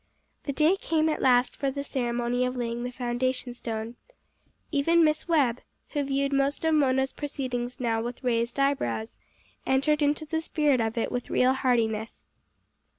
[0.45, 3.97] The day came at last for the ceremony of laying the foundation stone.
[4.71, 9.19] Even Miss Webb, who viewed most of Mona's proceedings now with raised eyebrows,
[9.63, 12.25] entered into the spirit of it with real heartiness.